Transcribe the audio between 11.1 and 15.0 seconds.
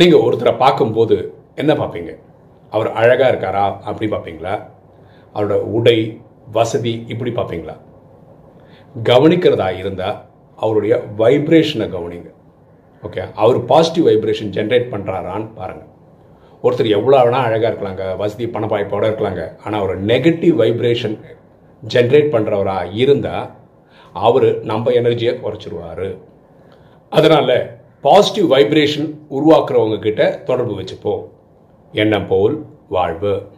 வைப்ரேஷனை கவனிங்க. ஓகே அவர் positive vibration generate